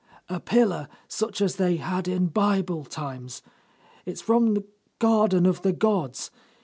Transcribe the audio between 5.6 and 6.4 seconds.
the Gods.